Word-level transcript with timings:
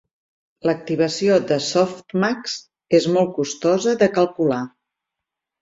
L'activació 0.67 1.35
de 1.51 1.57
softmax 1.67 2.57
és 3.01 3.07
molt 3.19 3.31
costosa 3.39 3.95
de 4.03 4.09
calcular. 4.19 4.63